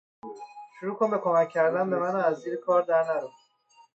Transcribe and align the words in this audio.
شروع 0.79 0.95
کن 0.95 1.11
به 1.11 1.17
کمک 1.23 1.49
کردن 1.49 1.89
به 1.89 1.99
من 1.99 2.15
و 2.15 2.17
از 2.17 2.41
زیر 2.41 2.55
کار 2.55 2.81
در 2.81 3.03
نرو! 3.03 3.29